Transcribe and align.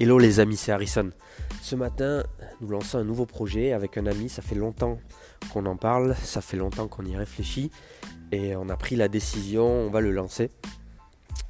Hello 0.00 0.16
les 0.20 0.38
amis, 0.38 0.56
c'est 0.56 0.70
Harrison. 0.70 1.10
Ce 1.60 1.74
matin, 1.74 2.22
nous 2.60 2.68
lançons 2.68 2.98
un 2.98 3.04
nouveau 3.04 3.26
projet 3.26 3.72
avec 3.72 3.98
un 3.98 4.06
ami. 4.06 4.28
Ça 4.28 4.42
fait 4.42 4.54
longtemps 4.54 5.00
qu'on 5.52 5.66
en 5.66 5.76
parle, 5.76 6.14
ça 6.22 6.40
fait 6.40 6.56
longtemps 6.56 6.86
qu'on 6.86 7.04
y 7.04 7.16
réfléchit 7.16 7.72
et 8.30 8.54
on 8.54 8.68
a 8.68 8.76
pris 8.76 8.94
la 8.94 9.08
décision, 9.08 9.66
on 9.66 9.90
va 9.90 10.00
le 10.00 10.12
lancer. 10.12 10.52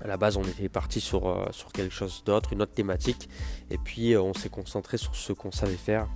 À 0.00 0.06
la 0.06 0.16
base, 0.16 0.38
on 0.38 0.44
était 0.44 0.70
parti 0.70 0.98
sur, 0.98 1.28
euh, 1.28 1.48
sur 1.50 1.72
quelque 1.72 1.92
chose 1.92 2.22
d'autre, 2.24 2.54
une 2.54 2.62
autre 2.62 2.72
thématique, 2.72 3.28
et 3.68 3.76
puis 3.76 4.14
euh, 4.14 4.22
on 4.22 4.32
s'est 4.32 4.48
concentré 4.48 4.96
sur 4.96 5.14
ce 5.14 5.34
qu'on 5.34 5.52
savait 5.52 5.76
faire. 5.76 6.08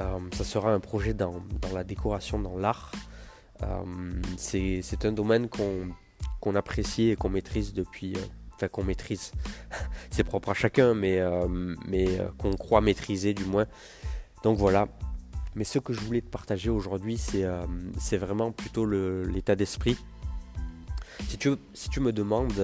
Euh, 0.00 0.18
ça 0.32 0.44
sera 0.44 0.72
un 0.72 0.80
projet 0.80 1.12
dans, 1.12 1.42
la 1.74 1.84
décoration, 1.84 2.38
dans 2.38 2.56
l'art. 2.56 2.92
c'est 4.38 5.04
un 5.04 5.12
domaine 5.12 5.50
qu'on 5.50 6.54
apprécie 6.54 7.10
et 7.10 7.16
qu'on 7.16 7.28
maîtrise 7.28 7.74
depuis 7.74 8.14
enfin 8.54 8.68
qu'on 8.68 8.84
maîtrise, 8.84 9.32
c'est 10.10 10.24
propre 10.24 10.50
à 10.50 10.54
chacun, 10.54 10.94
mais, 10.94 11.18
euh, 11.18 11.74
euh, 11.92 12.28
qu'on 12.38 12.52
croit 12.52 12.80
maîtriser 12.80 13.34
du 13.34 13.44
moins. 13.44 13.66
Donc 14.42 14.58
voilà. 14.58 14.88
Mais 15.54 15.64
ce 15.64 15.78
que 15.78 15.92
je 15.92 16.00
voulais 16.00 16.20
te 16.20 16.30
partager 16.30 16.70
aujourd'hui, 16.70 17.16
c'est 17.16 17.44
euh, 17.44 17.64
vraiment 18.12 18.50
plutôt 18.50 18.86
l'état 18.86 19.54
d'esprit. 19.54 19.96
Si 21.28 21.38
tu, 21.38 21.50
si 21.74 21.88
tu 21.90 22.00
me 22.00 22.12
demandes 22.12 22.60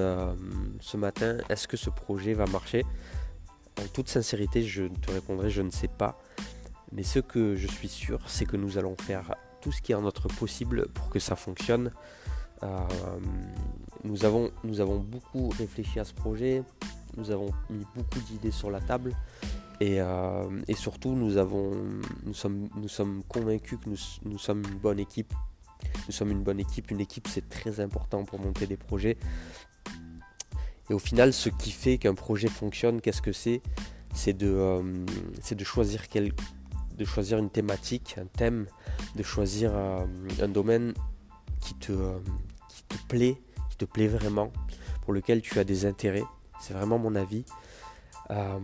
ce 0.80 0.96
matin, 0.96 1.38
est-ce 1.48 1.68
que 1.68 1.76
ce 1.76 1.88
projet 1.88 2.34
va 2.34 2.46
marcher? 2.46 2.84
En 3.80 3.86
toute 3.86 4.08
sincérité, 4.08 4.64
je 4.64 4.84
te 4.84 5.12
répondrai, 5.12 5.50
je 5.50 5.62
ne 5.62 5.70
sais 5.70 5.88
pas. 5.88 6.18
Mais 6.92 7.04
ce 7.04 7.20
que 7.20 7.54
je 7.54 7.68
suis 7.68 7.88
sûr, 7.88 8.18
c'est 8.26 8.44
que 8.44 8.56
nous 8.56 8.76
allons 8.76 8.96
faire 8.96 9.36
tout 9.60 9.70
ce 9.70 9.80
qui 9.80 9.92
est 9.92 9.94
en 9.94 10.02
notre 10.02 10.26
possible 10.26 10.88
pour 10.88 11.10
que 11.10 11.20
ça 11.20 11.36
fonctionne. 11.36 11.92
Euh, 12.62 12.78
nous, 14.04 14.24
avons, 14.24 14.50
nous 14.64 14.80
avons 14.80 14.98
beaucoup 14.98 15.48
réfléchi 15.50 15.98
à 15.98 16.04
ce 16.04 16.12
projet, 16.12 16.62
nous 17.16 17.30
avons 17.30 17.50
mis 17.70 17.84
beaucoup 17.94 18.20
d'idées 18.20 18.50
sur 18.50 18.70
la 18.70 18.80
table 18.80 19.14
et, 19.80 20.00
euh, 20.00 20.44
surtout 20.74 21.14
nous, 21.14 21.38
avons, 21.38 21.72
nous, 22.24 22.34
sommes, 22.34 22.68
nous 22.76 22.88
sommes 22.88 23.22
convaincus 23.28 23.78
que 23.82 23.88
nous, 23.88 23.96
nous 24.24 24.38
sommes 24.38 24.62
une 24.70 24.78
bonne 24.78 24.98
équipe. 24.98 25.32
Nous 26.06 26.12
sommes 26.12 26.30
une 26.30 26.42
bonne 26.42 26.60
équipe. 26.60 26.90
Une 26.90 27.00
équipe, 27.00 27.26
c'est 27.28 27.48
très 27.48 27.80
important 27.80 28.24
pour 28.24 28.38
monter 28.38 28.66
des 28.66 28.76
projets. 28.76 29.16
Et 30.90 30.94
au 30.94 30.98
final, 30.98 31.32
ce 31.32 31.48
qui 31.48 31.70
fait 31.70 31.96
qu'un 31.96 32.14
projet 32.14 32.48
fonctionne, 32.48 33.00
qu'est-ce 33.00 33.22
que 33.22 33.32
c'est? 33.32 33.62
C'est 34.12 34.36
de, 34.36 34.48
euh, 34.48 35.06
de, 35.50 35.64
choisir 35.64 36.08
quel, 36.08 36.32
de 36.98 37.04
choisir 37.06 37.38
une 37.38 37.48
thématique, 37.48 38.16
un 38.18 38.26
thème, 38.26 38.66
de 39.16 39.22
choisir 39.22 39.74
un 39.74 40.48
domaine 40.48 40.92
qui 41.60 41.74
te, 41.74 41.92
te 42.96 43.06
plaît, 43.08 43.40
qui 43.70 43.76
te 43.76 43.84
plaît 43.84 44.08
vraiment, 44.08 44.52
pour 45.02 45.12
lequel 45.12 45.42
tu 45.42 45.58
as 45.58 45.64
des 45.64 45.86
intérêts. 45.86 46.24
C'est 46.60 46.74
vraiment 46.74 46.98
mon 46.98 47.14
avis. 47.14 47.44
Euh, 48.30 48.58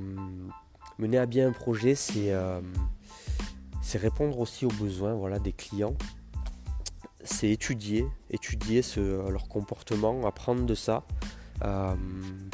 mener 0.99 1.19
à 1.19 1.27
bien 1.27 1.49
un 1.49 1.53
projet, 1.53 1.95
c'est 1.95 2.33
euh, 2.33 2.61
répondre 3.95 4.39
aussi 4.39 4.67
aux 4.67 4.73
besoins 4.73 5.15
voilà, 5.15 5.39
des 5.39 5.53
clients. 5.53 5.95
C'est 7.25 7.51
étudier, 7.51 8.07
étudier 8.31 8.83
leur 8.97 9.49
comportement, 9.49 10.25
apprendre 10.27 10.65
de 10.65 10.75
ça, 10.75 11.05
euh, 11.65 11.97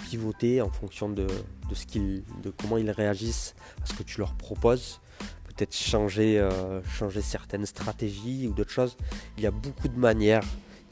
pivoter 0.09 0.63
en 0.63 0.71
fonction 0.71 1.11
de, 1.11 1.27
de, 1.27 1.75
ce 1.75 1.85
de 1.99 2.51
comment 2.57 2.79
ils 2.79 2.91
réagissent 2.91 3.55
à 3.83 3.87
ce 3.87 3.95
que 3.95 4.03
tu 4.03 4.21
leur 4.21 4.35
proposes 4.35 5.01
peut-être 5.45 5.77
changer, 5.77 6.49
changer 6.97 7.21
certaines 7.21 7.67
stratégies 7.67 8.49
ou 8.49 8.55
d'autres 8.55 8.71
choses. 8.71 8.97
Il 9.37 9.43
y 9.43 9.47
a 9.47 9.51
beaucoup 9.51 9.89
de 9.89 9.99
manières 9.99 10.41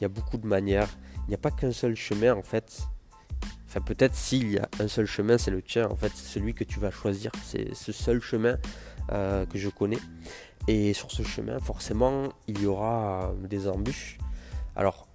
il 0.01 0.03
y 0.03 0.05
a 0.05 0.09
beaucoup 0.09 0.37
de 0.37 0.47
manières. 0.47 0.89
Il 1.27 1.29
n'y 1.29 1.35
a 1.35 1.37
pas 1.37 1.51
qu'un 1.51 1.71
seul 1.71 1.95
chemin 1.95 2.33
en 2.33 2.41
fait. 2.41 2.81
Enfin 3.67 3.81
peut-être 3.81 4.15
s'il 4.15 4.51
y 4.51 4.57
a 4.57 4.67
un 4.79 4.87
seul 4.87 5.05
chemin, 5.05 5.37
c'est 5.37 5.51
le 5.51 5.61
tien 5.61 5.87
en 5.89 5.95
fait, 5.95 6.11
c'est 6.15 6.27
celui 6.27 6.55
que 6.55 6.63
tu 6.63 6.79
vas 6.79 6.89
choisir. 6.89 7.31
C'est 7.45 7.73
ce 7.75 7.91
seul 7.91 8.19
chemin 8.19 8.57
euh, 9.11 9.45
que 9.45 9.59
je 9.59 9.69
connais. 9.69 9.99
Et 10.67 10.93
sur 10.93 11.11
ce 11.11 11.23
chemin, 11.23 11.59
forcément, 11.59 12.29
il 12.47 12.61
y 12.61 12.65
aura 12.65 13.33
des 13.47 13.67
embûches. 13.67 14.17
Alors 14.75 15.07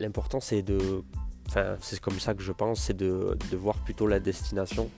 l'important 0.00 0.40
c'est 0.40 0.62
de 0.62 1.04
Enfin, 1.46 1.76
c'est 1.82 2.00
comme 2.00 2.18
ça 2.18 2.34
que 2.34 2.42
je 2.42 2.52
pense, 2.52 2.80
c'est 2.80 2.96
de, 2.96 3.36
voir 3.52 3.76
plutôt 3.84 4.06
la 4.06 4.18
destination. 4.18 4.90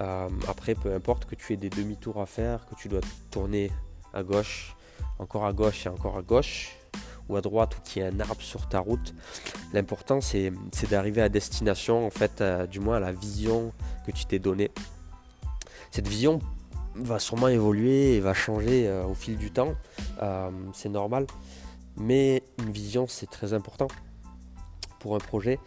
Euh, 0.00 0.28
après, 0.48 0.74
peu 0.74 0.92
importe 0.92 1.26
que 1.26 1.34
tu 1.34 1.52
aies 1.52 1.58
des 1.58 1.68
demi-tours 1.68 2.20
à 2.20 2.26
faire, 2.26 2.66
que 2.66 2.74
tu 2.74 2.88
dois 2.88 3.02
tourner 3.30 3.70
à 4.14 4.22
gauche, 4.22 4.74
encore 5.18 5.44
à 5.44 5.52
gauche 5.52 5.86
et 5.86 5.88
encore 5.90 6.16
à 6.16 6.22
gauche, 6.22 6.76
ou 7.28 7.36
à 7.36 7.40
droite 7.40 7.76
ou 7.76 7.80
qu'il 7.82 8.02
y 8.02 8.04
ait 8.04 8.08
un 8.08 8.20
arbre 8.20 8.40
sur 8.40 8.68
ta 8.68 8.80
route. 8.80 9.14
L'important 9.72 10.20
c'est 10.20 10.52
d'arriver 10.90 11.22
à 11.22 11.28
destination, 11.28 12.06
en 12.06 12.10
fait, 12.10 12.40
euh, 12.40 12.66
du 12.66 12.80
moins 12.80 12.96
à 12.96 13.00
la 13.00 13.12
vision 13.12 13.72
que 14.06 14.12
tu 14.12 14.26
t'es 14.26 14.38
donnée. 14.38 14.70
Cette 15.90 16.08
vision 16.08 16.40
va 16.94 17.18
sûrement 17.18 17.48
évoluer 17.48 18.16
et 18.16 18.20
va 18.20 18.34
changer 18.34 18.86
euh, 18.86 19.04
au 19.04 19.14
fil 19.14 19.36
du 19.36 19.50
temps, 19.50 19.74
euh, 20.22 20.50
c'est 20.72 20.88
normal. 20.88 21.26
Mais 21.96 22.42
une 22.58 22.70
vision 22.70 23.06
c'est 23.08 23.30
très 23.30 23.52
important 23.52 23.88
pour 24.98 25.14
un 25.14 25.18
projet, 25.20 25.58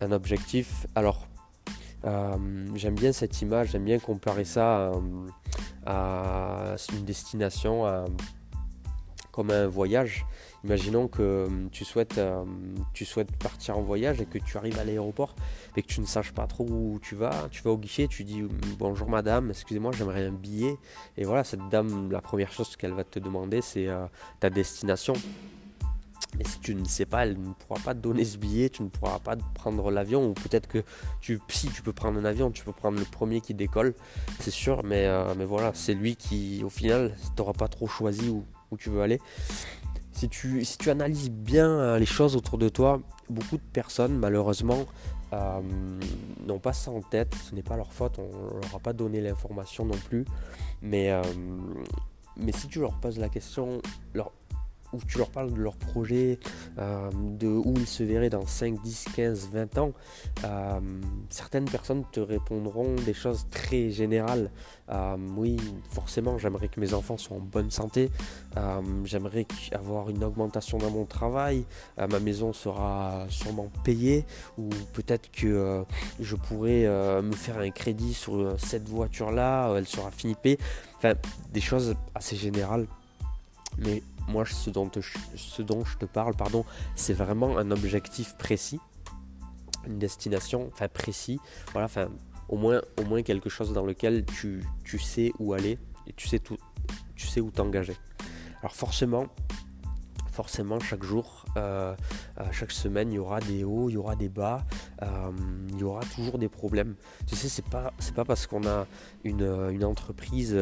un 0.00 0.12
objectif. 0.12 0.86
Alors 0.94 1.26
j'aime 2.74 2.94
bien 2.94 3.12
cette 3.12 3.42
image, 3.42 3.72
j'aime 3.72 3.84
bien 3.84 3.98
comparer 3.98 4.44
ça 4.44 4.90
à, 5.84 6.76
une 6.94 7.04
destination, 7.04 8.06
comme 9.32 9.50
un 9.50 9.66
voyage. 9.66 10.24
Imaginons 10.62 11.08
que 11.08 11.22
euh, 11.22 11.48
tu 11.72 11.86
souhaites, 11.86 12.18
euh, 12.18 12.44
tu 12.92 13.06
souhaites 13.06 13.34
partir 13.36 13.78
en 13.78 13.82
voyage 13.82 14.20
et 14.20 14.26
que 14.26 14.38
tu 14.38 14.58
arrives 14.58 14.78
à 14.78 14.84
l'aéroport 14.84 15.34
et 15.76 15.82
que 15.82 15.86
tu 15.86 16.00
ne 16.00 16.06
saches 16.06 16.32
pas 16.32 16.46
trop 16.46 16.66
où 16.68 16.98
tu 17.02 17.14
vas. 17.14 17.48
Tu 17.50 17.62
vas 17.62 17.70
au 17.70 17.78
guichet, 17.78 18.08
tu 18.08 18.24
dis 18.24 18.42
bonjour 18.78 19.08
madame, 19.08 19.50
excusez-moi, 19.50 19.92
j'aimerais 19.96 20.26
un 20.26 20.32
billet. 20.32 20.76
Et 21.16 21.24
voilà, 21.24 21.44
cette 21.44 21.66
dame, 21.70 22.12
la 22.12 22.20
première 22.20 22.52
chose 22.52 22.76
qu'elle 22.76 22.92
va 22.92 23.04
te 23.04 23.18
demander, 23.18 23.62
c'est 23.62 23.88
euh, 23.88 24.04
ta 24.38 24.50
destination. 24.50 25.14
Mais 26.38 26.44
si 26.44 26.60
tu 26.60 26.74
ne 26.74 26.84
sais 26.84 27.06
pas, 27.06 27.24
elle 27.24 27.40
ne 27.40 27.52
pourra 27.54 27.80
pas 27.80 27.94
te 27.94 28.00
donner 28.00 28.24
ce 28.24 28.36
billet, 28.36 28.68
tu 28.68 28.82
ne 28.82 28.88
pourras 28.88 29.18
pas 29.18 29.36
prendre 29.54 29.90
l'avion, 29.90 30.28
ou 30.28 30.34
peut-être 30.34 30.68
que 30.68 30.84
si 31.48 31.68
tu 31.68 31.82
peux 31.82 31.92
prendre 31.92 32.20
un 32.20 32.24
avion, 32.24 32.52
tu 32.52 32.62
peux 32.62 32.72
prendre 32.72 32.98
le 32.98 33.04
premier 33.04 33.40
qui 33.40 33.52
décolle, 33.52 33.94
c'est 34.38 34.52
sûr, 34.52 34.84
mais, 34.84 35.08
voilà, 35.44 35.72
c'est 35.74 35.94
lui 35.94 36.14
qui, 36.14 36.62
au 36.62 36.68
final, 36.68 37.16
tu 37.34 37.42
n'auras 37.42 37.54
pas 37.54 37.66
trop 37.66 37.88
choisi 37.88 38.28
où 38.28 38.44
tu 38.76 38.90
veux 38.90 39.02
aller 39.02 39.18
si 40.20 40.76
tu, 40.76 40.90
analyses 40.90 41.30
bien 41.30 41.70
euh, 41.70 41.98
les 41.98 42.04
choses 42.04 42.36
autour 42.36 42.58
de 42.58 42.68
toi, 42.68 43.00
beaucoup 43.30 43.56
de 43.56 43.62
personnes, 43.72 44.18
malheureusement, 44.18 44.84
euh, 45.32 45.60
n'ont 46.46 46.58
pas 46.58 46.74
ça 46.74 46.90
en 46.90 47.00
tête. 47.00 47.34
Ce 47.34 47.54
n'est 47.54 47.62
pas 47.62 47.76
leur 47.76 47.90
faute, 47.92 48.18
on 48.18 48.56
ne 48.56 48.60
leur 48.60 48.74
a 48.74 48.78
pas 48.80 48.92
donné 48.92 49.22
l'information 49.22 49.86
non 49.86 49.96
plus. 50.08 50.26
Mais, 50.82 51.10
euh, 51.10 51.22
mais 52.36 52.52
si 52.52 52.68
tu 52.68 52.80
leur 52.80 53.00
poses 53.00 53.18
la 53.18 53.30
question, 53.30 53.80
où 54.92 54.98
tu 55.06 55.18
leur 55.18 55.30
parles 55.30 55.52
de 55.52 55.60
leur 55.60 55.76
projet, 55.76 56.38
euh, 56.78 57.10
de 57.12 57.46
où 57.46 57.74
ils 57.76 57.86
se 57.86 58.02
verraient 58.02 58.30
dans 58.30 58.46
5, 58.46 58.80
10, 58.82 59.06
15, 59.14 59.48
20 59.52 59.78
ans, 59.78 59.92
euh, 60.44 60.80
certaines 61.28 61.64
personnes 61.64 62.04
te 62.12 62.20
répondront 62.20 62.94
des 63.06 63.14
choses 63.14 63.46
très 63.50 63.90
générales. 63.90 64.50
Euh, 64.90 65.16
oui, 65.36 65.56
forcément, 65.90 66.38
j'aimerais 66.38 66.68
que 66.68 66.80
mes 66.80 66.94
enfants 66.94 67.16
soient 67.16 67.36
en 67.36 67.40
bonne 67.40 67.70
santé, 67.70 68.10
j'aimerais 69.04 69.46
avoir 69.72 70.10
une 70.10 70.24
augmentation 70.24 70.78
dans 70.78 70.90
mon 70.90 71.04
travail, 71.04 71.64
ma 71.96 72.18
maison 72.18 72.52
sera 72.52 73.26
sûrement 73.28 73.70
payée, 73.84 74.24
ou 74.58 74.68
peut-être 74.92 75.30
que 75.30 75.84
je 76.18 76.34
pourrais 76.34 76.86
me 77.22 77.32
faire 77.32 77.58
un 77.58 77.70
crédit 77.70 78.14
sur 78.14 78.58
cette 78.58 78.88
voiture-là, 78.88 79.72
elle 79.76 79.86
sera 79.86 80.10
finie 80.10 80.34
payée. 80.34 80.58
Enfin, 80.96 81.14
des 81.52 81.60
choses 81.60 81.94
assez 82.14 82.36
générales. 82.36 82.86
Mais 83.78 84.02
moi, 84.30 84.44
ce 84.46 84.70
dont, 84.70 84.90
je 84.94 85.96
te 85.98 86.04
parle, 86.04 86.34
c'est 86.94 87.12
vraiment 87.12 87.58
un 87.58 87.70
objectif 87.70 88.36
précis, 88.36 88.80
une 89.86 89.98
destination, 89.98 90.70
enfin 90.72 90.88
précis, 90.88 91.40
voilà, 91.72 91.86
enfin 91.86 92.08
au 92.48 92.56
moins, 92.56 92.80
au 92.98 93.04
moins 93.04 93.22
quelque 93.22 93.48
chose 93.48 93.72
dans 93.72 93.84
lequel 93.84 94.24
tu, 94.24 94.64
tu 94.84 94.98
sais 94.98 95.32
où 95.38 95.52
aller 95.52 95.78
et 96.06 96.12
tu 96.14 96.28
sais, 96.28 96.38
tout, 96.38 96.56
tu 97.14 97.26
sais 97.26 97.40
où 97.40 97.50
t'engager. 97.50 97.96
Alors 98.60 98.74
forcément, 98.74 99.26
forcément 100.30 100.80
chaque 100.80 101.02
jour, 101.02 101.44
euh, 101.56 101.94
euh, 102.38 102.44
chaque 102.52 102.72
semaine, 102.72 103.12
il 103.12 103.16
y 103.16 103.18
aura 103.18 103.40
des 103.40 103.64
hauts, 103.64 103.88
il 103.88 103.94
y 103.94 103.96
aura 103.96 104.16
des 104.16 104.28
bas, 104.28 104.64
il 105.02 105.78
y 105.78 105.84
aura 105.84 106.02
toujours 106.14 106.38
des 106.38 106.48
problèmes. 106.48 106.94
Tu 107.26 107.36
sais, 107.36 107.48
c'est 107.48 107.64
pas, 107.64 107.92
pas 108.14 108.24
parce 108.24 108.46
qu'on 108.46 108.66
a 108.66 108.86
une, 109.24 109.84
entreprise 109.84 110.56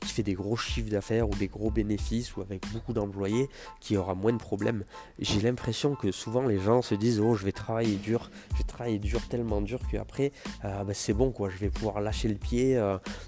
qui 0.00 0.08
fait 0.08 0.22
des 0.22 0.34
gros 0.34 0.56
chiffres 0.56 0.90
d'affaires 0.90 1.28
ou 1.28 1.34
des 1.34 1.48
gros 1.48 1.70
bénéfices 1.70 2.36
ou 2.36 2.40
avec 2.40 2.62
beaucoup 2.72 2.92
d'employés 2.92 3.48
qu'il 3.80 3.94
y 3.94 3.98
aura 3.98 4.14
moins 4.14 4.32
de 4.32 4.38
problèmes. 4.38 4.84
J'ai 5.18 5.40
l'impression 5.40 5.94
que 5.94 6.10
souvent 6.10 6.42
les 6.42 6.58
gens 6.58 6.82
se 6.82 6.94
disent 6.94 7.20
oh 7.20 7.34
je 7.34 7.44
vais 7.44 7.52
travailler 7.52 7.96
dur, 7.96 8.30
je 8.52 8.58
vais 8.58 8.64
travailler 8.64 8.98
dur 8.98 9.20
tellement 9.28 9.60
dur 9.60 9.80
qu'après 9.90 10.32
bah, 10.62 10.84
c'est 10.92 11.14
bon 11.14 11.30
quoi, 11.30 11.48
je 11.48 11.58
vais 11.58 11.70
pouvoir 11.70 12.00
lâcher 12.00 12.28
le 12.28 12.34
pied, 12.34 12.74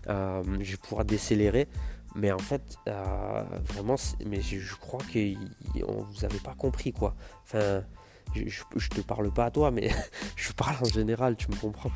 je 0.08 0.70
vais 0.70 0.76
pouvoir 0.76 1.05
décélérer. 1.05 1.69
Mais 2.14 2.32
en 2.32 2.38
fait, 2.38 2.76
euh, 2.88 3.44
vraiment, 3.64 3.96
mais 4.26 4.41
je, 4.41 4.75
crois 4.76 5.00
que 5.12 5.35
vous 5.35 6.20
n'avez 6.23 6.38
pas 6.41 6.55
compris 6.55 6.93
quoi. 6.93 7.14
Je, 8.35 8.62
je, 8.77 8.88
te 8.88 9.00
parle 9.00 9.31
pas 9.32 9.47
à 9.47 9.50
toi, 9.50 9.71
mais 9.71 9.91
je 10.37 10.53
parle 10.53 10.77
en 10.81 10.88
général, 10.88 11.37
tu 11.37 11.50
me 11.50 11.56
comprends. 11.56 11.91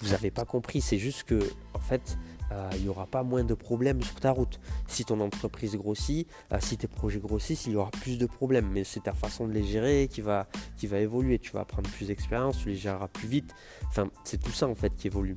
vous 0.00 0.10
n'avez 0.10 0.30
pas 0.30 0.44
compris, 0.44 0.80
c'est 0.80 0.98
juste 0.98 1.24
que, 1.24 1.38
en 1.74 1.80
fait, 1.80 2.18
euh, 2.52 2.70
il 2.76 2.82
n'y 2.82 2.88
aura 2.88 3.06
pas 3.06 3.22
moins 3.22 3.44
de 3.44 3.54
problèmes 3.54 4.02
sur 4.02 4.20
ta 4.20 4.30
route. 4.30 4.60
Si 4.86 5.04
ton 5.04 5.20
entreprise 5.20 5.76
grossit, 5.76 6.28
euh, 6.52 6.58
si 6.60 6.76
tes 6.78 6.88
projets 6.88 7.20
grossissent, 7.20 7.66
il 7.66 7.72
y 7.72 7.76
aura 7.76 7.90
plus 7.90 8.18
de 8.18 8.26
problèmes. 8.26 8.68
Mais 8.72 8.84
c'est 8.84 9.00
ta 9.00 9.12
façon 9.12 9.46
de 9.46 9.52
les 9.52 9.64
gérer 9.64 10.08
qui 10.08 10.20
va, 10.20 10.46
qui 10.76 10.86
va 10.86 10.98
évoluer. 10.98 11.38
Tu 11.38 11.52
vas 11.52 11.64
prendre 11.64 11.88
plus 11.90 12.06
d'expérience, 12.06 12.58
tu 12.58 12.70
les 12.70 12.76
géreras 12.76 13.08
plus 13.08 13.28
vite. 13.28 13.54
Enfin, 13.88 14.08
c'est 14.24 14.42
tout 14.42 14.52
ça 14.52 14.66
en 14.66 14.74
fait 14.74 14.94
qui 14.96 15.08
évolue. 15.08 15.36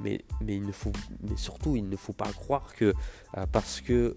Mais, 0.00 0.20
surtout, 1.36 1.76
il 1.76 1.88
ne 1.88 1.96
faut 1.96 2.12
pas 2.12 2.30
croire 2.32 2.74
que 2.74 2.94
euh, 3.36 3.46
parce 3.50 3.80
que 3.80 4.16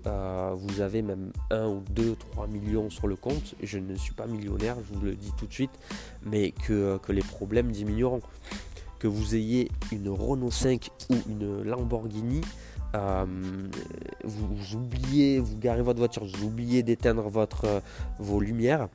vous 0.54 0.82
avez 0.82 1.02
même 1.02 1.32
1 1.52 1.68
ou 1.68 1.84
2, 1.92 2.16
3 2.16 2.48
millions 2.48 2.90
sur 2.90 3.08
le 3.08 3.16
compte, 3.16 3.56
je 3.64 3.78
ne 3.78 3.96
suis 3.96 4.14
pas 4.14 4.28
millionnaire, 4.28 4.76
je 4.88 4.94
vous 4.94 5.06
le 5.06 5.16
dis 5.16 5.32
tout 5.38 5.48
de 5.48 5.54
suite, 5.54 5.72
mais 6.24 6.52
que, 6.52 6.98
que 6.98 7.12
les 7.12 7.22
problèmes 7.22 7.72
diminueront. 7.72 8.22
Que 9.00 9.08
vous 9.08 9.36
ayez 9.36 9.72
une 9.94 10.10
Renault 10.10 10.52
5 10.52 10.90
ou 11.10 11.16
une 11.30 11.64
Lamborghini, 11.64 12.42
euh, 12.96 13.26
vous, 14.24 14.76
oubliez, 14.76 15.40
vous 15.40 15.58
garez 15.58 15.82
votre 15.82 16.00
voiture, 16.00 16.26
vous 16.26 16.46
oubliez 16.46 16.82
d'éteindre 16.82 17.30
votre, 17.30 17.66
euh, 17.66 17.80
vos 18.18 18.40
lumières, 18.40 18.88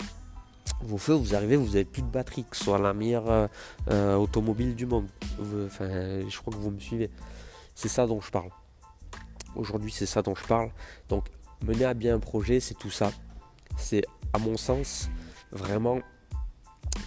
vos 0.83 0.99
feux, 0.99 1.15
vous 1.15 1.35
arrivez, 1.35 1.57
vous 1.57 1.67
n'avez 1.67 1.85
plus 1.85 2.03
de 2.03 2.09
batterie, 2.09 2.45
que 2.45 2.57
ce 2.57 2.65
soit 2.65 2.79
la 2.79 2.93
meilleure 2.93 3.49
euh, 3.91 4.17
automobile 4.17 4.75
du 4.75 4.87
monde. 4.87 5.07
Je 5.41 6.39
crois 6.39 6.53
que 6.53 6.59
vous 6.59 6.71
me 6.71 6.81
suivez. 6.81 7.11
C'est 7.75 7.89
ça 7.89 8.07
dont 8.07 8.21
je 8.21 8.31
parle. 8.31 8.51
Aujourd'hui, 9.57 9.91
c'est 9.91 10.07
ça 10.07 10.23
dont 10.23 10.35
je 10.35 10.45
parle. 10.45 10.71
Donc, 11.09 11.27
mener 11.65 11.85
à 11.85 11.95
bien 11.95 12.17
un 12.17 12.21
projet, 12.21 12.61
c'est 12.61 12.75
tout 12.75 12.91
ça. 12.91 13.13
C'est, 13.77 14.05
à 14.33 14.39
mon 14.39 14.57
sens, 14.57 15.09
vraiment 15.53 16.01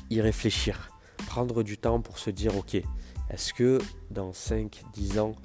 y 0.10 0.22
réfléchir 0.22 0.90
prendre 1.28 1.62
du 1.62 1.78
temps 1.78 2.02
pour 2.02 2.18
se 2.18 2.30
dire, 2.32 2.56
ok, 2.58 2.82
est-ce 3.30 3.54
que 3.54 3.80
dans 4.10 4.32
5-10 4.32 5.20
ans, 5.20 5.36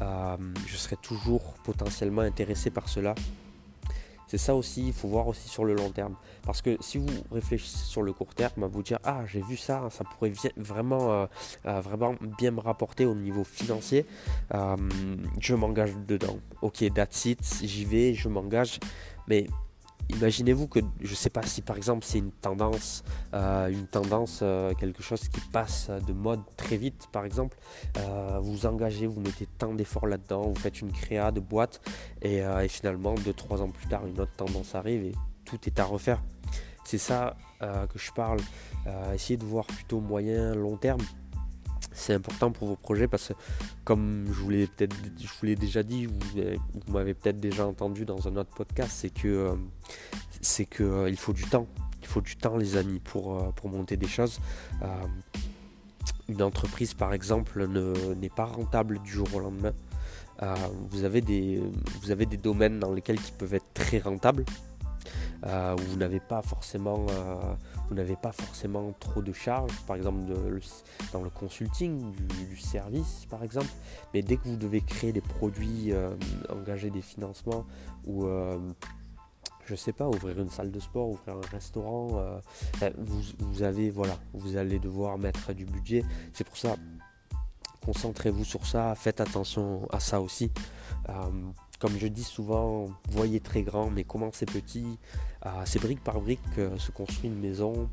euh, 0.00 0.36
je 0.66 0.76
serai 0.76 0.96
toujours 0.96 1.54
potentiellement 1.64 2.22
intéressé 2.22 2.70
par 2.70 2.88
cela? 2.88 3.14
C'est 4.32 4.38
ça 4.38 4.54
aussi, 4.54 4.86
il 4.86 4.92
faut 4.94 5.08
voir 5.08 5.28
aussi 5.28 5.46
sur 5.46 5.62
le 5.62 5.74
long 5.74 5.90
terme. 5.90 6.14
Parce 6.42 6.62
que 6.62 6.78
si 6.80 6.96
vous 6.96 7.06
réfléchissez 7.30 7.84
sur 7.84 8.00
le 8.00 8.14
court 8.14 8.34
terme, 8.34 8.64
vous 8.64 8.82
dire 8.82 8.98
ah 9.04 9.26
j'ai 9.26 9.42
vu 9.42 9.58
ça, 9.58 9.88
ça 9.90 10.04
pourrait 10.04 10.32
vraiment, 10.56 11.12
euh, 11.12 11.26
euh, 11.66 11.82
vraiment 11.82 12.14
bien 12.38 12.50
me 12.50 12.60
rapporter 12.60 13.04
au 13.04 13.14
niveau 13.14 13.44
financier, 13.44 14.06
je 14.50 15.54
m'engage 15.54 15.92
dedans. 16.08 16.38
Ok, 16.62 16.82
that's 16.94 17.26
it, 17.26 17.40
j'y 17.62 17.84
vais, 17.84 18.14
je 18.14 18.30
m'engage. 18.30 18.80
Mais 19.28 19.48
imaginez-vous 20.16 20.68
que 20.68 20.80
je 21.00 21.10
ne 21.10 21.14
sais 21.14 21.30
pas 21.30 21.42
si 21.42 21.62
par 21.62 21.76
exemple 21.76 22.04
c'est 22.04 22.18
une 22.18 22.32
tendance, 22.32 23.02
euh, 23.34 23.68
une 23.68 23.86
tendance, 23.86 24.40
euh, 24.42 24.72
quelque 24.74 25.02
chose 25.02 25.28
qui 25.28 25.40
passe 25.52 25.90
de 26.06 26.12
mode 26.12 26.40
très 26.56 26.76
vite 26.76 27.08
par 27.12 27.24
exemple, 27.24 27.56
euh, 27.98 28.38
vous 28.40 28.66
engagez, 28.66 29.06
vous 29.06 29.20
mettez 29.20 29.46
tant 29.58 29.74
d'efforts 29.74 30.06
là-dedans, 30.06 30.42
vous 30.42 30.54
faites 30.54 30.80
une 30.80 30.92
créa 30.92 31.30
de 31.30 31.40
boîte 31.40 31.80
et, 32.22 32.42
finalement 32.68 33.14
2-3 33.14 33.62
ans 33.62 33.68
plus 33.68 33.86
tard 33.86 34.06
une 34.06 34.20
autre 34.20 34.32
tendance 34.36 34.74
arrive 34.74 35.04
et 35.04 35.14
tout 35.44 35.58
est 35.66 35.78
à 35.78 35.84
refaire. 35.84 36.22
C'est 36.84 36.98
ça 36.98 37.36
que 37.60 37.98
je 37.98 38.10
parle. 38.12 38.40
essayez 39.14 39.36
de 39.36 39.44
voir 39.44 39.66
plutôt 39.66 40.00
moyen, 40.00 40.54
long 40.54 40.76
terme 40.76 41.02
c'est 41.94 42.14
important 42.14 42.50
pour 42.50 42.68
vos 42.68 42.76
projets 42.76 43.08
parce 43.08 43.28
que 43.28 43.34
comme 43.84 44.26
je 44.28 44.32
vous 44.32 44.50
l'ai 44.50 44.66
peut-être 44.66 44.96
je 45.18 45.26
vous 45.26 45.46
l'ai 45.46 45.56
déjà 45.56 45.82
dit, 45.82 46.06
vous, 46.06 46.92
m'avez 46.92 47.14
peut-être 47.14 47.40
déjà 47.40 47.66
entendu 47.66 48.04
dans 48.04 48.28
un 48.28 48.36
autre 48.36 48.50
podcast, 48.54 48.92
c'est 48.94 49.10
que 49.10 49.28
euh, 49.28 49.54
c'est 50.40 50.66
que 50.66 50.82
euh, 50.82 51.10
il 51.10 51.16
faut 51.16 51.32
du 51.32 51.44
temps. 51.44 51.66
Il 52.00 52.08
faut 52.08 52.20
du 52.20 52.36
temps 52.36 52.56
les 52.56 52.76
amis 52.76 52.98
pour, 52.98 53.38
euh, 53.38 53.50
pour 53.54 53.70
monter 53.70 53.96
des 53.96 54.08
choses. 54.08 54.40
une 56.28 56.42
entreprise 56.42 56.94
par 56.94 57.14
exemple 57.14 57.66
n'est 58.16 58.28
pas 58.28 58.44
rentable 58.44 59.00
du 59.02 59.12
jour 59.12 59.28
au 59.34 59.38
lendemain. 59.38 59.72
vous, 60.90 61.04
avez 61.04 61.20
des, 61.20 61.62
vous 62.02 62.10
avez 62.10 62.26
des 62.26 62.36
domaines 62.36 62.80
dans 62.80 62.92
lesquels 62.92 63.20
qui 63.20 63.32
peuvent 63.32 63.54
être 63.54 63.72
très 63.72 63.98
rentables. 63.98 64.44
Où 65.44 65.82
vous 65.88 65.96
n'avez 65.96 66.20
pas 66.20 66.42
forcément 66.42 67.06
vous 67.92 67.98
n'avez 67.98 68.16
pas 68.16 68.32
forcément 68.32 68.94
trop 69.00 69.20
de 69.20 69.34
charges, 69.34 69.78
par 69.86 69.96
exemple 69.96 70.32
dans 71.12 71.22
le 71.22 71.28
consulting, 71.28 72.14
du, 72.48 72.56
service 72.56 73.26
par 73.28 73.44
exemple, 73.44 73.68
mais 74.14 74.22
dès 74.22 74.38
que 74.38 74.48
vous 74.48 74.56
devez 74.56 74.80
créer 74.80 75.12
des 75.12 75.20
produits, 75.20 75.92
euh, 75.92 76.14
engager 76.48 76.88
des 76.88 77.02
financements 77.02 77.66
ou 78.06 78.24
euh, 78.24 78.58
je 79.66 79.74
sais 79.74 79.92
pas, 79.92 80.08
ouvrir 80.08 80.40
une 80.40 80.48
salle 80.48 80.70
de 80.70 80.80
sport, 80.80 81.10
ouvrir 81.10 81.36
un 81.36 81.50
restaurant, 81.50 82.08
euh, 82.14 82.38
ben, 82.80 82.94
vous, 82.96 83.62
avez 83.62 83.90
voilà, 83.90 84.16
vous 84.32 84.56
allez 84.56 84.78
devoir 84.78 85.18
mettre 85.18 85.52
du 85.52 85.66
budget. 85.66 86.02
C'est 86.32 86.44
pour 86.44 86.56
ça, 86.56 86.76
concentrez-vous 87.84 88.44
sur 88.44 88.66
ça, 88.66 88.94
faites 88.94 89.20
attention 89.20 89.86
à 89.90 90.00
ça 90.00 90.22
aussi 90.22 90.50
comme 91.82 91.98
je 91.98 92.06
dis 92.06 92.22
souvent, 92.22 92.86
voyez 93.10 93.40
très 93.40 93.64
grand, 93.64 93.90
mais 93.90 94.04
commencez 94.04 94.46
petit. 94.46 95.00
c'est 95.64 95.80
brique 95.80 96.04
par 96.04 96.20
brique 96.20 96.38
que 96.54 96.78
se 96.78 96.92
construit 96.92 97.28
une 97.28 97.40
maison. 97.40 97.90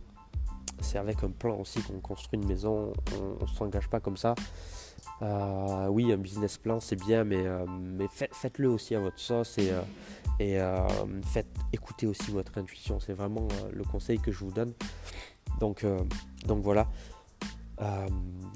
C'est 0.79 0.99
avec 0.99 1.23
un 1.23 1.31
plan 1.31 1.57
aussi 1.57 1.81
qu'on 1.81 1.99
construit 1.99 2.39
une 2.39 2.47
maison. 2.47 2.93
On 3.19 3.43
ne 3.43 3.49
s'engage 3.49 3.89
pas 3.89 3.99
comme 3.99 4.15
ça. 4.15 4.35
Euh, 5.23 5.87
oui, 5.87 6.13
un 6.13 6.17
business 6.17 6.59
plan 6.59 6.79
c'est 6.79 6.95
bien, 6.95 7.23
mais, 7.23 7.47
euh, 7.47 7.65
mais 7.67 8.05
faites, 8.11 8.59
le 8.59 8.69
aussi 8.69 8.93
à 8.93 8.99
votre 8.99 9.19
sauce 9.19 9.57
et, 9.57 9.71
euh, 9.71 9.81
et 10.39 10.59
faites 11.25 11.49
écouter 11.73 12.05
aussi 12.05 12.29
votre 12.29 12.59
intuition. 12.59 12.99
C'est 12.99 13.13
vraiment 13.13 13.47
le 13.73 13.83
conseil 13.85 14.19
que 14.19 14.31
je 14.31 14.37
vous 14.37 14.51
donne. 14.51 14.73
Donc, 15.59 15.83
donc 16.45 16.61
voilà. 16.61 16.87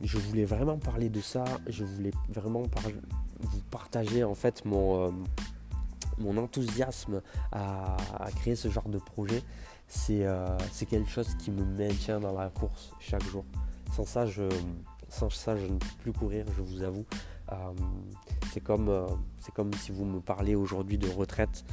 je 0.04 0.18
voulais 0.20 0.46
vraiment 0.46 0.78
parler 0.78 1.10
de 1.10 1.22
ça. 1.22 1.44
Je 1.68 1.84
voulais 1.84 2.12
vraiment 2.30 2.68
parler 2.68 2.96
vous 3.44 3.62
partager 3.72 4.24
en 4.24 4.36
fait 4.36 4.66
mon, 4.66 5.08
euh, 5.08 5.12
mon 6.18 6.38
enthousiasme 6.38 7.22
à, 7.52 7.98
créer 8.36 8.56
ce 8.56 8.70
genre 8.70 8.90
de 8.90 9.00
projet. 9.00 9.42
Euh, 10.10 10.58
c'est 10.72 10.86
quelque 10.86 11.10
chose 11.10 11.36
qui 11.38 11.52
me 11.52 11.64
maintient 11.64 12.20
dans 12.20 12.34
la 12.34 12.50
course 12.50 12.92
chaque 13.00 13.24
jour. 13.24 13.46
Sans 13.96 14.06
ça, 14.06 14.26
je, 14.26 14.44
sans 15.10 15.30
ça, 15.30 15.56
je 15.56 15.66
ne 15.66 15.78
peux 15.78 15.96
plus 16.02 16.14
courir, 16.14 16.46
je 16.58 16.62
vous 16.62 16.82
avoue. 16.82 17.06
Euh, 17.52 17.56
c'est 18.52 18.62
comme, 18.62 18.90
comme 19.54 19.74
si 19.74 19.92
vous 19.92 20.06
me 20.06 20.20
parlez 20.20 20.56
aujourd'hui 20.56 20.98
de 20.98 21.10
retraite. 21.10 21.64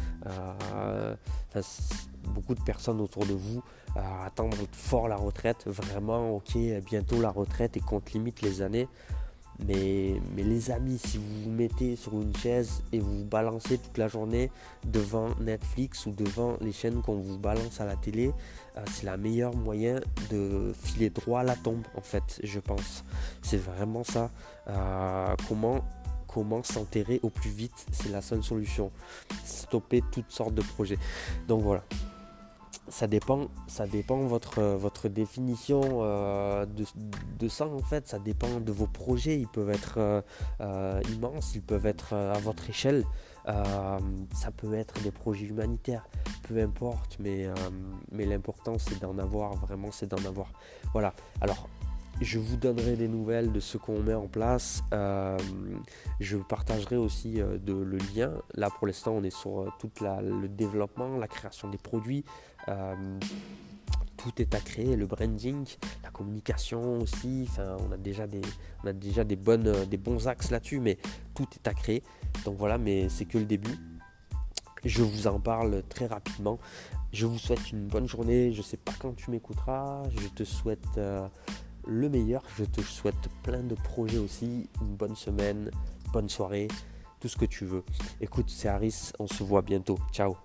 beaucoup 2.34 2.54
de 2.54 2.62
personnes 2.62 3.00
autour 3.00 3.24
de 3.24 3.32
vous 3.32 3.62
attendent 3.96 4.54
fort 4.72 5.08
la 5.08 5.16
retraite. 5.16 5.64
Vraiment, 5.66 6.36
ok, 6.36 6.58
bientôt 6.84 7.20
la 7.20 7.30
retraite 7.30 7.76
et 7.76 7.80
compte 7.80 8.12
limite 8.12 8.42
les 8.42 8.60
années. 8.60 8.88
Mais, 9.66 10.20
les 10.36 10.70
amis, 10.70 10.98
si 10.98 11.18
vous 11.18 11.44
vous 11.44 11.50
mettez 11.50 11.96
sur 11.96 12.14
une 12.14 12.34
chaise 12.36 12.82
et 12.92 12.98
vous 12.98 13.18
vous 13.18 13.24
balancez 13.24 13.78
toute 13.78 13.98
la 13.98 14.08
journée 14.08 14.50
devant 14.84 15.28
Netflix 15.40 16.06
ou 16.06 16.10
devant 16.12 16.56
les 16.60 16.72
chaînes 16.72 17.02
qu'on 17.02 17.16
vous 17.16 17.38
balance 17.38 17.80
à 17.80 17.84
la 17.84 17.96
télé, 17.96 18.32
euh, 18.76 18.80
c'est 18.90 19.06
la 19.06 19.16
meilleure 19.16 19.54
moyen 19.54 20.00
de 20.30 20.72
filer 20.82 21.10
droit 21.10 21.40
à 21.40 21.44
la 21.44 21.56
tombe 21.56 21.82
en 21.96 22.02
fait, 22.02 22.40
je 22.42 22.60
pense. 22.60 23.04
C'est 23.42 23.58
vraiment 23.58 24.04
ça. 24.04 24.30
Euh, 24.68 25.34
comment 25.48 25.80
comment 26.32 26.62
s'enterrer 26.62 27.18
au 27.22 27.28
plus 27.28 27.50
vite, 27.50 27.86
c'est 27.90 28.10
la 28.10 28.22
seule 28.22 28.42
solution. 28.42 28.92
Stopper 29.44 30.02
toutes 30.12 30.30
sortes 30.30 30.54
de 30.54 30.62
projets. 30.62 30.98
Donc 31.48 31.62
voilà, 31.62 31.82
ça 32.90 33.06
dépend, 33.06 33.48
ça 33.66 33.86
dépend 33.86 34.18
votre, 34.18 34.60
votre 34.62 35.08
définition 35.08 35.80
euh, 36.02 36.66
de, 36.66 37.48
ça 37.48 37.66
en 37.66 37.78
fait, 37.78 38.08
ça 38.08 38.18
dépend 38.18 38.60
de 38.60 38.72
vos 38.72 38.86
projets, 38.86 39.38
ils 39.38 39.48
peuvent 39.48 39.70
être 39.70 39.94
euh, 39.98 40.20
euh, 40.60 41.00
immenses, 41.12 41.54
ils 41.54 41.62
peuvent 41.62 41.86
être 41.86 42.12
à 42.14 42.38
votre 42.38 42.68
échelle, 42.68 43.04
ça 43.46 44.50
peut 44.56 44.74
être 44.74 45.02
des 45.02 45.10
projets 45.10 45.46
humanitaires, 45.46 46.06
peu 46.42 46.60
importe, 46.60 47.16
mais, 47.18 47.48
mais 48.12 48.24
l'important 48.24 48.76
c'est 48.78 49.00
d'en 49.00 49.18
avoir, 49.18 49.54
vraiment 49.56 49.90
c'est 49.90 50.08
d'en 50.08 50.24
avoir. 50.24 50.52
Voilà, 50.92 51.14
alors 51.40 51.68
je 52.20 52.38
vous 52.38 52.56
donnerai 52.56 52.96
des 52.96 53.08
nouvelles 53.08 53.52
de 53.52 53.60
ce 53.60 53.78
qu'on 53.78 54.00
met 54.00 54.14
en 54.14 54.28
place. 54.28 54.82
je 54.92 56.36
partagerai 56.36 56.96
aussi 56.96 57.34
de, 57.34 57.72
le 57.72 57.98
lien. 58.14 58.32
Là, 58.54 58.68
pour 58.70 58.86
l'instant, 58.86 59.12
on 59.12 59.22
est 59.22 59.34
sur 59.34 59.74
tout 59.78 59.90
le 60.00 60.48
développement, 60.48 61.16
la 61.16 61.28
création 61.28 61.68
des 61.68 61.78
produits, 61.78 62.24
euh, 62.68 62.94
tout 64.16 64.32
est 64.38 64.54
à 64.54 64.60
créer, 64.60 64.96
le 64.96 65.06
branding, 65.06 65.66
la 66.02 66.10
communication 66.10 66.98
aussi. 66.98 67.46
Enfin, 67.48 67.76
on 67.88 67.92
a 67.92 67.96
déjà 67.96 68.26
des, 68.26 68.42
on 68.84 68.88
a 68.88 68.92
déjà 68.92 69.24
des 69.24 69.36
bonnes, 69.36 69.72
des 69.86 69.96
bons 69.96 70.28
axes 70.28 70.50
là-dessus, 70.50 70.78
mais 70.78 70.98
tout 71.34 71.46
est 71.54 71.66
à 71.66 71.74
créer. 71.74 72.02
Donc 72.44 72.56
voilà, 72.58 72.76
mais 72.76 73.08
c'est 73.08 73.24
que 73.24 73.38
le 73.38 73.46
début. 73.46 73.78
Je 74.84 75.02
vous 75.02 75.26
en 75.26 75.40
parle 75.40 75.82
très 75.88 76.06
rapidement. 76.06 76.58
Je 77.12 77.26
vous 77.26 77.38
souhaite 77.38 77.70
une 77.70 77.86
bonne 77.86 78.08
journée. 78.08 78.52
Je 78.52 78.58
ne 78.58 78.62
sais 78.62 78.78
pas 78.78 78.92
quand 78.98 79.14
tu 79.14 79.30
m'écouteras. 79.30 80.02
Je 80.10 80.28
te 80.28 80.44
souhaite 80.44 80.86
euh, 80.96 81.26
le 81.90 82.08
meilleur. 82.08 82.42
Je 82.56 82.64
te 82.64 82.80
souhaite 82.80 83.28
plein 83.42 83.62
de 83.62 83.74
projets 83.74 84.18
aussi. 84.18 84.68
Une 84.80 84.96
bonne 84.96 85.16
semaine, 85.16 85.70
bonne 86.12 86.28
soirée, 86.28 86.68
tout 87.18 87.28
ce 87.28 87.36
que 87.36 87.44
tu 87.44 87.66
veux. 87.66 87.84
Écoute, 88.20 88.46
c'est 88.48 88.68
Harris. 88.68 89.12
On 89.18 89.26
se 89.26 89.42
voit 89.42 89.62
bientôt. 89.62 89.98
Ciao. 90.12 90.36